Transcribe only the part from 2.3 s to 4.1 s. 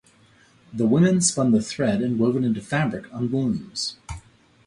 it into fabric on looms.